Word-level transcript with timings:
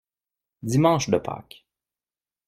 Dimanche 0.71 1.11
de 1.11 1.19
Pâques. 1.19 1.63